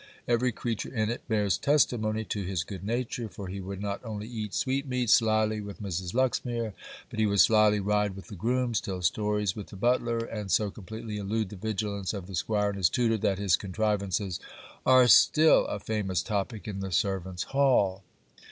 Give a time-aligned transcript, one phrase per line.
[0.27, 4.27] Every creature in it bears testimony to his good nature, for he would not only
[4.27, 6.15] eat sweetmeats slily with Mrs.
[6.15, 6.73] Luxmere,
[7.11, 10.71] but he would slily ride with the grooms, tell stories with the butler, and so
[10.71, 14.39] completely elude the vigilance of the 'Squire and his tutor, that his contrivances
[14.87, 18.01] are still a famous topic in the servants' hall.